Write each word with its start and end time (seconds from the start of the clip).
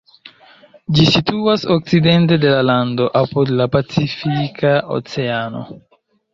Ĝi 0.97 1.03
situas 1.15 1.65
okcidente 1.75 2.39
de 2.47 2.55
la 2.55 2.63
lando, 2.71 3.11
apud 3.21 3.55
la 3.61 3.69
Pacifika 3.79 4.75
Oceano. 4.99 5.67